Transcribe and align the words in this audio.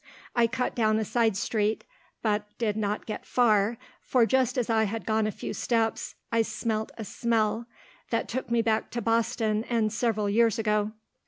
I 0.35 0.47
cut 0.47 0.73
down 0.73 0.97
a 0.97 1.05
side 1.05 1.37
street, 1.37 1.83
but 2.23 2.45
did 2.57 2.75
not 2.75 3.05
get 3.05 3.23
far, 3.23 3.77
for 4.01 4.25
just 4.25 4.57
as 4.57 4.67
I 4.67 4.85
had 4.85 5.05
gone 5.05 5.27
a 5.27 5.31
few 5.31 5.53
steps, 5.53 6.15
I 6.31 6.41
smelt 6.41 6.91
a 6.97 7.05
smell, 7.05 7.67
that 8.09 8.27
took 8.27 8.49
me 8.49 8.63
back 8.63 8.89
to 8.97 9.01
Boston, 9.03 9.63
and 9.65 9.93
several 9.93 10.27
years 10.27 10.57
ago. 10.57 10.93